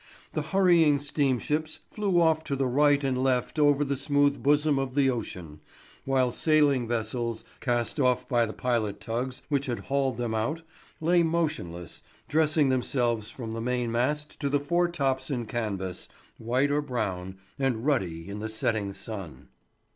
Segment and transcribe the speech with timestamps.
[0.33, 4.95] The hurrying steamships flew off to the right and left over the smooth bosom of
[4.95, 5.59] the ocean,
[6.05, 10.63] while sailing vessels, cast off by the pilot tugs which had hauled them out,
[11.01, 16.07] lay motionless, dressing themselves from the main mast to the fore tops in canvas,
[16.39, 19.49] white or brown, and ruddy in the setting sun.